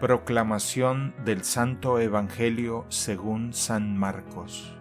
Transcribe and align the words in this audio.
Proclamación 0.00 1.14
del 1.26 1.44
Santo 1.44 2.00
Evangelio 2.00 2.86
según 2.88 3.52
San 3.52 3.98
Marcos. 3.98 4.74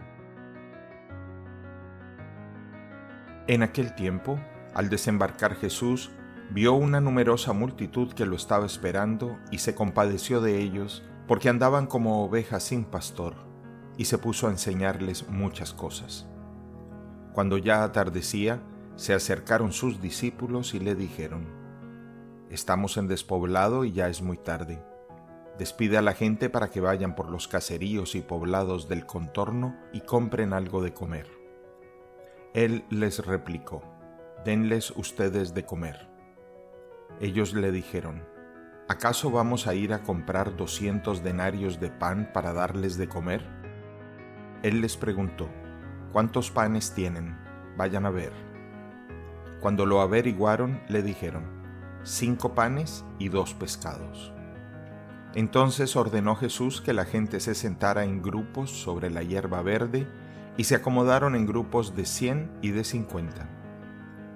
En 3.47 3.61
aquel 3.61 3.95
tiempo, 3.95 4.39
al 4.73 4.89
desembarcar 4.89 5.55
Jesús, 5.55 6.09
vio 6.51 6.71
una 6.71 7.01
numerosa 7.01 7.51
multitud 7.51 8.13
que 8.13 8.25
lo 8.25 8.37
estaba 8.37 8.65
esperando 8.65 9.37
y 9.51 9.57
se 9.57 9.75
compadeció 9.75 10.39
de 10.39 10.61
ellos 10.61 11.03
porque 11.27 11.49
andaban 11.49 11.85
como 11.85 12.23
ovejas 12.23 12.63
sin 12.63 12.85
pastor, 12.85 13.35
y 13.97 14.05
se 14.05 14.19
puso 14.19 14.47
a 14.47 14.51
enseñarles 14.51 15.27
muchas 15.27 15.73
cosas. 15.73 16.29
Cuando 17.33 17.57
ya 17.57 17.83
atardecía, 17.83 18.61
se 18.95 19.13
acercaron 19.13 19.73
sus 19.73 20.01
discípulos 20.01 20.73
y 20.73 20.79
le 20.79 20.95
dijeron, 20.95 21.45
Estamos 22.49 22.95
en 22.95 23.09
despoblado 23.09 23.83
y 23.83 23.91
ya 23.91 24.07
es 24.07 24.21
muy 24.21 24.37
tarde 24.37 24.81
Despide 25.59 25.97
a 25.97 26.01
la 26.01 26.13
gente 26.13 26.49
para 26.49 26.69
que 26.69 26.79
vayan 26.79 27.15
por 27.15 27.29
los 27.29 27.49
caseríos 27.49 28.15
y 28.15 28.21
poblados 28.21 28.87
del 28.87 29.05
contorno 29.05 29.75
y 29.91 29.99
compren 29.99 30.53
algo 30.53 30.81
de 30.81 30.93
comer. 30.93 31.27
Él 32.53 32.85
les 32.89 33.25
replicó, 33.25 33.83
denles 34.45 34.91
ustedes 34.91 35.53
de 35.53 35.65
comer. 35.65 36.07
Ellos 37.19 37.53
le 37.53 37.73
dijeron, 37.73 38.25
¿acaso 38.87 39.31
vamos 39.31 39.67
a 39.67 39.75
ir 39.75 39.91
a 39.91 40.01
comprar 40.01 40.55
doscientos 40.55 41.23
denarios 41.23 41.81
de 41.81 41.89
pan 41.89 42.31
para 42.33 42.53
darles 42.53 42.97
de 42.97 43.09
comer? 43.09 43.45
Él 44.63 44.79
les 44.79 44.95
preguntó, 44.95 45.49
¿cuántos 46.13 46.51
panes 46.51 46.93
tienen? 46.93 47.37
Vayan 47.75 48.05
a 48.05 48.11
ver. 48.11 48.31
Cuando 49.59 49.85
lo 49.85 49.99
averiguaron, 49.99 50.81
le 50.87 51.03
dijeron, 51.03 51.43
cinco 52.03 52.55
panes 52.55 53.03
y 53.19 53.27
dos 53.27 53.53
pescados. 53.53 54.31
Entonces 55.35 55.95
ordenó 55.95 56.35
Jesús 56.35 56.81
que 56.81 56.93
la 56.93 57.05
gente 57.05 57.39
se 57.39 57.53
sentara 57.53 58.03
en 58.03 58.21
grupos 58.21 58.71
sobre 58.71 59.11
la 59.11 59.21
hierba 59.21 59.61
verde 59.61 60.07
y 60.57 60.63
se 60.63 60.75
acomodaron 60.75 61.35
en 61.35 61.45
grupos 61.45 61.95
de 61.95 62.05
cien 62.05 62.51
y 62.61 62.71
de 62.71 62.83
cincuenta. 62.83 63.47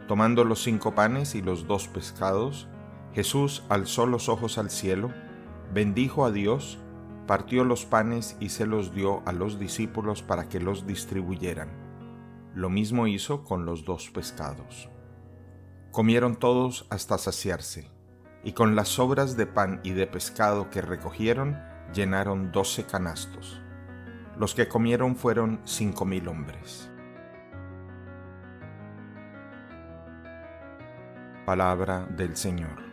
Tomando 0.07 0.43
los 0.43 0.61
cinco 0.61 0.93
panes 0.93 1.33
y 1.33 1.41
los 1.41 1.65
dos 1.65 1.87
pescados, 1.87 2.67
Jesús 3.13 3.63
alzó 3.69 4.05
los 4.05 4.29
ojos 4.29 4.57
al 4.57 4.69
cielo, 4.69 5.11
bendijo 5.73 6.25
a 6.25 6.31
Dios, 6.31 6.77
partió 7.25 7.63
los 7.63 7.85
panes 7.85 8.37
y 8.39 8.49
se 8.49 8.67
los 8.67 8.93
dio 8.93 9.23
a 9.25 9.31
los 9.31 9.57
discípulos 9.57 10.21
para 10.21 10.47
que 10.47 10.59
los 10.59 10.85
distribuyeran. 10.85 11.69
Lo 12.53 12.69
mismo 12.69 13.07
hizo 13.07 13.43
con 13.43 13.65
los 13.65 13.83
dos 13.83 14.11
pescados. 14.11 14.89
Comieron 15.91 16.35
todos 16.35 16.85
hasta 16.91 17.17
saciarse 17.17 17.89
y 18.43 18.51
con 18.51 18.75
las 18.75 18.89
sobras 18.89 19.37
de 19.37 19.45
pan 19.45 19.79
y 19.83 19.91
de 19.91 20.05
pescado 20.07 20.69
que 20.69 20.81
recogieron 20.81 21.57
llenaron 21.93 22.51
doce 22.51 22.85
canastos. 22.85 23.61
Los 24.37 24.53
que 24.55 24.67
comieron 24.67 25.15
fueron 25.15 25.61
cinco 25.63 26.05
mil 26.05 26.27
hombres. 26.27 26.89
Palabra 31.45 32.05
del 32.09 32.35
Señor. 32.35 32.92